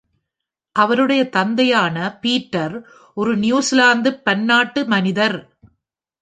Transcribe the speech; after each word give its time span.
அவருடைய 0.75 1.29
தந்தையான 1.29 2.17
பீட்டர் 2.21 2.75
ஒரு 3.17 3.37
நியூ 3.37 3.61
சிலாந்துப் 3.61 4.21
பன்னாட்டு 4.23 4.85
மனிதர். 4.85 5.37